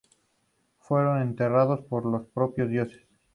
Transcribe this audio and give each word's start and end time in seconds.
Fueron 0.79 1.21
enterrados 1.21 1.81
por 1.85 2.07
los 2.07 2.25
propios 2.29 2.71
dioses. 2.71 3.03